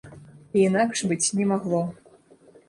І 0.55 0.63
інакш 0.69 1.03
быць 1.11 1.29
не 1.41 1.45
магло. 1.53 1.83